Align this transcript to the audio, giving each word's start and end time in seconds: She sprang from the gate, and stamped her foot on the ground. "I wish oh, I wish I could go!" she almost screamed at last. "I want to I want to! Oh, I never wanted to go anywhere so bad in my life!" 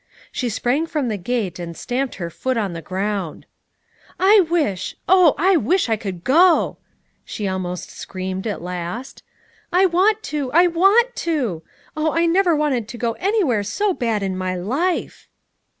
She 0.31 0.49
sprang 0.49 0.87
from 0.87 1.09
the 1.09 1.15
gate, 1.17 1.59
and 1.59 1.77
stamped 1.77 2.15
her 2.15 2.31
foot 2.31 2.57
on 2.57 2.73
the 2.73 2.81
ground. 2.81 3.45
"I 4.19 4.39
wish 4.39 4.95
oh, 5.07 5.35
I 5.37 5.57
wish 5.57 5.89
I 5.89 5.95
could 5.95 6.23
go!" 6.23 6.77
she 7.23 7.47
almost 7.47 7.91
screamed 7.91 8.47
at 8.47 8.63
last. 8.63 9.21
"I 9.71 9.85
want 9.85 10.23
to 10.33 10.51
I 10.53 10.65
want 10.65 11.15
to! 11.17 11.61
Oh, 11.95 12.13
I 12.13 12.25
never 12.25 12.55
wanted 12.55 12.87
to 12.87 12.97
go 12.97 13.11
anywhere 13.19 13.61
so 13.61 13.93
bad 13.93 14.23
in 14.23 14.35
my 14.35 14.55
life!" 14.55 15.29